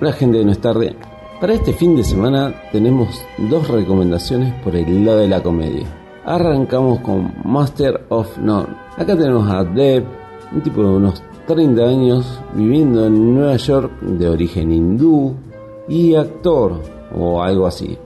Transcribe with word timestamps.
Hola 0.00 0.12
gente 0.12 0.38
de 0.38 0.44
No 0.44 0.52
es. 0.52 0.94
Para 1.40 1.54
este 1.54 1.72
fin 1.72 1.96
de 1.96 2.04
semana 2.04 2.54
tenemos 2.70 3.20
dos 3.50 3.66
recomendaciones 3.66 4.54
por 4.62 4.76
el 4.76 5.04
lado 5.04 5.18
de 5.18 5.26
la 5.26 5.42
comedia. 5.42 5.86
Arrancamos 6.24 7.00
con 7.00 7.34
Master 7.44 8.06
of 8.08 8.38
None. 8.38 8.68
Acá 8.96 9.16
tenemos 9.16 9.50
a 9.50 9.64
Deb, 9.64 10.04
un 10.52 10.62
tipo 10.62 10.84
de 10.84 10.88
unos 10.88 11.20
30 11.48 11.82
años 11.82 12.40
viviendo 12.54 13.06
en 13.06 13.34
Nueva 13.34 13.56
York 13.56 14.00
de 14.02 14.28
origen 14.28 14.70
hindú 14.70 15.34
y 15.88 16.14
actor 16.14 16.80
o 17.18 17.42
algo 17.42 17.66
así. 17.66 17.98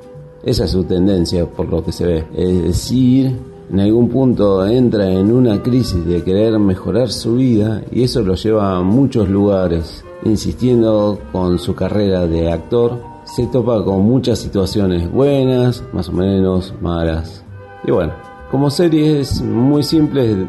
Esa 0.43 0.64
es 0.64 0.70
su 0.70 0.84
tendencia 0.84 1.45
por 1.45 1.68
lo 1.68 1.84
que 1.84 1.93
se 1.93 2.06
ve. 2.06 2.24
Es 2.34 2.62
decir, 2.62 3.36
en 3.73 3.80
algún 3.80 4.11
punto 4.11 4.66
entra 4.66 5.11
en 5.11 5.32
una 5.32 5.62
crisis 5.62 6.05
de 6.05 6.23
querer 6.23 6.59
mejorar 6.59 7.11
su 7.11 7.36
vida 7.36 7.83
y 7.91 8.02
eso 8.02 8.20
lo 8.23 8.34
lleva 8.34 8.77
a 8.77 8.83
muchos 8.83 9.30
lugares. 9.30 10.05
Insistiendo 10.24 11.19
con 11.33 11.59
su 11.59 11.74
carrera 11.74 12.27
de 12.27 12.52
actor, 12.52 13.01
se 13.24 13.46
topa 13.46 13.82
con 13.82 14.02
muchas 14.02 14.41
situaciones 14.41 15.10
buenas, 15.10 15.82
más 15.95 16.10
o 16.10 16.12
menos 16.12 16.74
malas. 16.82 17.46
Y 17.87 17.93
bueno, 17.93 18.12
como 18.51 18.69
serie 18.69 19.20
es 19.20 19.41
muy 19.41 19.82
simple, 19.82 20.48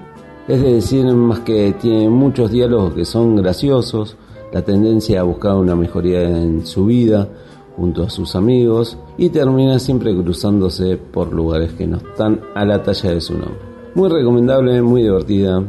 es 0.49 0.61
de 0.61 0.73
decir 0.73 1.05
más 1.05 1.39
que 1.39 1.73
tiene 1.81 2.09
muchos 2.09 2.51
diálogos 2.51 2.93
que 2.93 3.05
son 3.05 3.37
graciosos, 3.37 4.17
la 4.51 4.63
tendencia 4.63 5.21
a 5.21 5.23
buscar 5.23 5.55
una 5.55 5.77
mejoría 5.77 6.23
en 6.23 6.65
su 6.65 6.87
vida 6.87 7.29
junto 7.75 8.03
a 8.03 8.09
sus 8.09 8.35
amigos 8.35 8.97
y 9.17 9.29
termina 9.29 9.79
siempre 9.79 10.15
cruzándose 10.15 10.97
por 10.97 11.33
lugares 11.33 11.73
que 11.73 11.87
no 11.87 11.97
están 11.97 12.41
a 12.55 12.65
la 12.65 12.83
talla 12.83 13.11
de 13.11 13.21
su 13.21 13.33
nombre. 13.33 13.59
Muy 13.95 14.09
recomendable, 14.09 14.81
muy 14.81 15.03
divertida. 15.03 15.63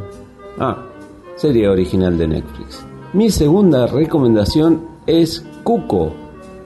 Ah, 0.58 0.84
serie 1.36 1.68
original 1.68 2.16
de 2.16 2.28
Netflix. 2.28 2.84
Mi 3.12 3.30
segunda 3.30 3.86
recomendación 3.86 4.82
es 5.06 5.44
Cuco, 5.62 6.12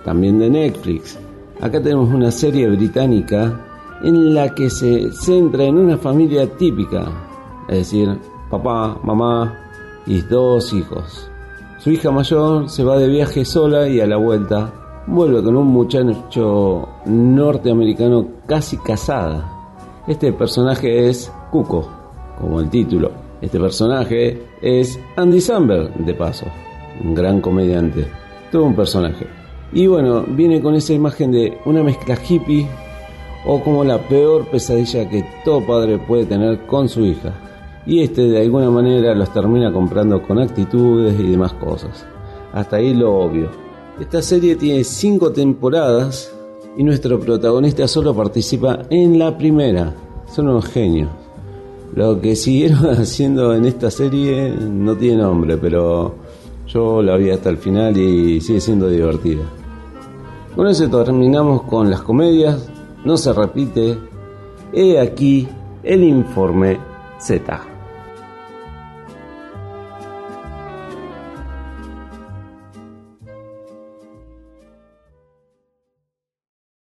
también 0.05 0.39
de 0.39 0.50
Netflix. 0.50 1.19
Acá 1.61 1.83
tenemos 1.83 2.12
una 2.12 2.30
serie 2.30 2.69
británica 2.69 3.64
en 4.02 4.34
la 4.34 4.55
que 4.55 4.70
se 4.70 5.11
centra 5.12 5.64
en 5.64 5.77
una 5.77 5.98
familia 5.98 6.47
típica, 6.56 7.06
es 7.69 7.78
decir, 7.78 8.17
papá, 8.50 8.98
mamá 9.02 9.58
y 10.06 10.20
dos 10.20 10.73
hijos. 10.73 11.28
Su 11.78 11.91
hija 11.91 12.11
mayor 12.11 12.69
se 12.69 12.84
va 12.84 12.97
de 12.97 13.08
viaje 13.08 13.45
sola 13.45 13.89
y 13.89 14.00
a 14.00 14.06
la 14.06 14.17
vuelta 14.17 14.73
vuelve 15.09 15.42
con 15.42 15.56
un 15.56 15.69
muchacho 15.69 16.89
norteamericano 17.06 18.27
casi 18.47 18.77
casada. 18.77 19.51
Este 20.06 20.33
personaje 20.33 21.09
es 21.09 21.33
Cuco, 21.51 21.89
como 22.39 22.61
el 22.61 22.69
título. 22.69 23.11
Este 23.41 23.59
personaje 23.59 24.42
es 24.61 24.98
Andy 25.17 25.41
Samberg, 25.41 25.95
de 25.95 26.14
paso, 26.14 26.47
un 27.03 27.14
gran 27.14 27.41
comediante. 27.41 28.06
Todo 28.53 28.64
un 28.64 28.75
personaje. 28.75 29.27
Y 29.73 29.86
bueno, 29.86 30.25
viene 30.29 30.61
con 30.61 30.75
esa 30.75 30.92
imagen 30.92 31.33
de 31.33 31.59
una 31.64 31.83
mezcla 31.83 32.17
hippie 32.17 32.67
o 33.47 33.62
como 33.62 33.84
la 33.84 33.98
peor 33.98 34.47
pesadilla 34.47 35.09
que 35.09 35.25
todo 35.45 35.64
padre 35.67 35.98
puede 35.98 36.27
tener 36.27 36.67
con 36.67 36.89
su 36.89 37.05
hija. 37.05 37.33
Y 37.86 38.03
este 38.03 38.23
de 38.23 38.42
alguna 38.42 38.70
manera 38.70 39.14
los 39.14 39.33
termina 39.33 39.73
comprando 39.73 40.23
con 40.23 40.39
actitudes 40.39 41.19
y 41.19 41.31
demás 41.31 41.55
cosas. 41.55 42.06
Hasta 42.53 42.77
ahí 42.77 42.95
lo 42.95 43.14
obvio. 43.14 43.67
Esta 44.01 44.23
serie 44.23 44.55
tiene 44.55 44.85
cinco 44.85 45.33
temporadas 45.33 46.33
y 46.77 46.85
nuestro 46.85 47.19
protagonista 47.19 47.89
solo 47.89 48.15
participa 48.15 48.83
en 48.91 49.19
la 49.19 49.37
primera. 49.37 49.93
Son 50.29 50.49
unos 50.49 50.67
genios. 50.67 51.11
Lo 51.97 52.21
que 52.21 52.37
siguieron 52.37 52.87
haciendo 52.91 53.53
en 53.55 53.65
esta 53.65 53.91
serie 53.91 54.51
no 54.51 54.97
tiene 54.97 55.23
nombre, 55.23 55.57
pero 55.57 56.15
yo 56.69 57.03
la 57.03 57.17
vi 57.17 57.31
hasta 57.31 57.51
el 57.51 57.57
final 57.57 57.97
y 57.97 58.41
sigue 58.41 58.61
siendo 58.61 58.89
divertida. 58.89 59.43
Con 60.55 60.69
eso 60.69 60.89
terminamos 60.89 61.63
con 61.63 61.91
las 61.91 62.03
comedias. 62.03 62.70
No 63.05 63.17
se 63.17 63.33
repite. 63.33 63.98
He 64.73 65.01
aquí 65.01 65.48
el 65.83 66.05
informe 66.05 66.79
Z. 67.19 67.77